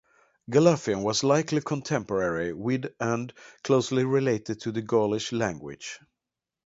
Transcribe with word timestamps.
Galatian 0.49 1.03
was 1.03 1.23
likely 1.23 1.61
contemporary 1.61 2.53
with 2.53 2.91
and 2.99 3.31
closely 3.63 4.03
related 4.03 4.59
to 4.59 4.71
the 4.71 4.81
Gaulish 4.81 5.31
language. 5.31 5.99